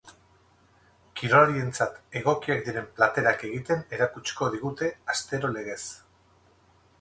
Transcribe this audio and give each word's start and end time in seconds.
Kirolarientzat 1.19 1.99
egokiak 2.21 2.63
diren 2.69 2.87
platerak 3.01 3.45
egiten 3.51 3.85
erakutsiko 3.99 4.49
digute, 4.57 4.91
astero 5.17 5.53
legez. 5.59 5.81